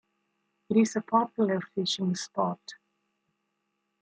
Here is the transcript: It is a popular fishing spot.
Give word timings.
It 0.67 0.77
is 0.77 0.95
a 0.95 1.01
popular 1.01 1.61
fishing 1.75 2.15
spot. 2.15 2.73